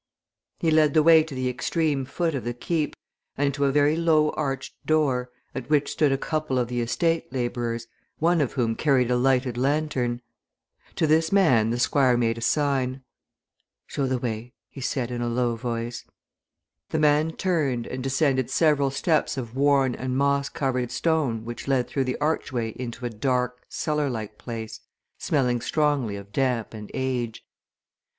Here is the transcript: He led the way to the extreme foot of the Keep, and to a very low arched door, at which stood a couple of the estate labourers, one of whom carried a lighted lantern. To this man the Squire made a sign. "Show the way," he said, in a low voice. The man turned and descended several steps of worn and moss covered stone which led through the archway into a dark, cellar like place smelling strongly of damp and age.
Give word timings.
He 0.57 0.71
led 0.71 0.95
the 0.95 1.03
way 1.03 1.21
to 1.21 1.35
the 1.35 1.47
extreme 1.47 2.05
foot 2.05 2.33
of 2.33 2.43
the 2.43 2.55
Keep, 2.55 2.95
and 3.37 3.53
to 3.53 3.65
a 3.65 3.71
very 3.71 3.95
low 3.95 4.31
arched 4.31 4.73
door, 4.83 5.29
at 5.53 5.69
which 5.69 5.91
stood 5.91 6.11
a 6.11 6.17
couple 6.17 6.57
of 6.57 6.69
the 6.69 6.81
estate 6.81 7.31
labourers, 7.31 7.85
one 8.17 8.41
of 8.41 8.53
whom 8.53 8.73
carried 8.75 9.11
a 9.11 9.15
lighted 9.15 9.59
lantern. 9.59 10.23
To 10.95 11.05
this 11.05 11.31
man 11.31 11.69
the 11.69 11.77
Squire 11.77 12.17
made 12.17 12.39
a 12.39 12.41
sign. 12.41 13.03
"Show 13.85 14.07
the 14.07 14.17
way," 14.17 14.55
he 14.71 14.81
said, 14.81 15.11
in 15.11 15.21
a 15.21 15.29
low 15.29 15.55
voice. 15.55 16.03
The 16.89 16.97
man 16.97 17.33
turned 17.35 17.85
and 17.85 18.01
descended 18.03 18.49
several 18.49 18.89
steps 18.89 19.37
of 19.37 19.55
worn 19.55 19.93
and 19.93 20.17
moss 20.17 20.49
covered 20.49 20.89
stone 20.91 21.45
which 21.45 21.67
led 21.67 21.87
through 21.87 22.05
the 22.05 22.17
archway 22.19 22.71
into 22.71 23.05
a 23.05 23.11
dark, 23.11 23.61
cellar 23.69 24.09
like 24.09 24.39
place 24.39 24.79
smelling 25.19 25.61
strongly 25.61 26.15
of 26.15 26.33
damp 26.33 26.73
and 26.73 26.89
age. 26.95 27.45